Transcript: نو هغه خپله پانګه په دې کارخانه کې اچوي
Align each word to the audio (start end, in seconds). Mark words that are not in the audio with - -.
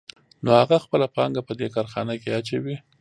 نو 0.43 0.49
هغه 0.61 0.77
خپله 0.85 1.05
پانګه 1.15 1.41
په 1.47 1.53
دې 1.59 1.67
کارخانه 1.75 2.13
کې 2.21 2.29
اچوي 2.39 2.75